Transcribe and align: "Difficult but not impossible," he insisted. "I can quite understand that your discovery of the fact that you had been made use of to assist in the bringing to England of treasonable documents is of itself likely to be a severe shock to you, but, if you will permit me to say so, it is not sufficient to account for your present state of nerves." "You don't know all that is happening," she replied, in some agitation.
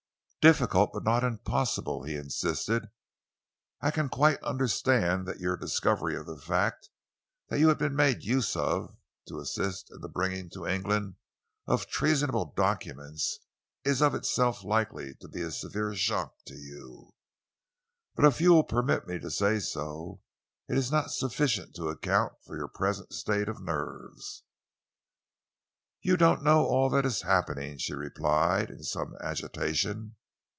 "Difficult 0.41 0.89
but 0.91 1.03
not 1.03 1.23
impossible," 1.23 2.01
he 2.01 2.15
insisted. 2.15 2.89
"I 3.79 3.91
can 3.91 4.09
quite 4.09 4.41
understand 4.41 5.27
that 5.27 5.37
your 5.39 5.55
discovery 5.55 6.15
of 6.17 6.25
the 6.25 6.35
fact 6.41 6.89
that 7.49 7.59
you 7.59 7.67
had 7.67 7.77
been 7.77 7.95
made 7.95 8.23
use 8.23 8.55
of 8.55 8.95
to 9.27 9.39
assist 9.39 9.91
in 9.91 10.01
the 10.01 10.09
bringing 10.09 10.49
to 10.55 10.65
England 10.65 11.17
of 11.67 11.85
treasonable 11.85 12.55
documents 12.57 13.37
is 13.83 14.01
of 14.01 14.15
itself 14.15 14.63
likely 14.63 15.13
to 15.13 15.27
be 15.27 15.43
a 15.43 15.51
severe 15.51 15.93
shock 15.93 16.33
to 16.45 16.55
you, 16.55 17.13
but, 18.15 18.25
if 18.25 18.41
you 18.41 18.51
will 18.51 18.63
permit 18.63 19.05
me 19.05 19.19
to 19.19 19.29
say 19.29 19.59
so, 19.59 20.21
it 20.67 20.75
is 20.75 20.91
not 20.91 21.11
sufficient 21.11 21.75
to 21.75 21.89
account 21.89 22.33
for 22.43 22.57
your 22.57 22.67
present 22.67 23.13
state 23.13 23.47
of 23.47 23.61
nerves." 23.61 24.41
"You 26.01 26.17
don't 26.17 26.41
know 26.41 26.65
all 26.65 26.89
that 26.89 27.05
is 27.05 27.21
happening," 27.21 27.77
she 27.77 27.93
replied, 27.93 28.71
in 28.71 28.81
some 28.83 29.15
agitation. 29.21 30.15